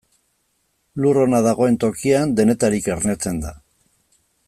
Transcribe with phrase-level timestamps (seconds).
[1.03, 3.57] Lur ona dagoen tokian, denetarik ernetzen da.